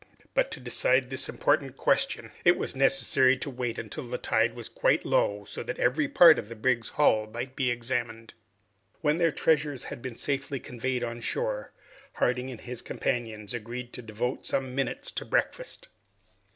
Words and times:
But, 0.33 0.49
to 0.49 0.59
decide 0.59 1.11
this 1.11 1.29
important 1.29 1.77
question, 1.77 2.31
it 2.43 2.57
was 2.57 2.75
necessary 2.75 3.37
to 3.37 3.51
wait 3.51 3.77
until 3.77 4.07
the 4.07 4.17
tide 4.17 4.55
was 4.55 4.67
quite 4.67 5.05
low, 5.05 5.45
so 5.47 5.61
that 5.61 5.77
every 5.77 6.07
part 6.07 6.39
of 6.39 6.49
the 6.49 6.55
brig's 6.55 6.89
hull 6.89 7.27
might 7.31 7.55
be 7.55 7.69
examined. 7.69 8.33
When 9.01 9.17
their 9.17 9.31
treasures 9.31 9.83
had 9.83 10.01
been 10.01 10.15
safely 10.15 10.59
conveyed 10.59 11.03
on 11.03 11.21
shore, 11.21 11.71
Harding 12.13 12.49
and 12.49 12.61
his 12.61 12.81
companions 12.81 13.53
agreed 13.53 13.93
to 13.93 14.01
devote 14.01 14.43
some 14.43 14.73
minutes 14.73 15.11
to 15.11 15.23
breakfast. 15.23 15.87